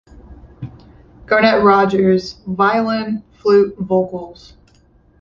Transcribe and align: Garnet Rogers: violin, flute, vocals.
Garnet 1.27 1.61
Rogers: 1.63 2.39
violin, 2.47 3.23
flute, 3.33 3.75
vocals. 3.77 4.55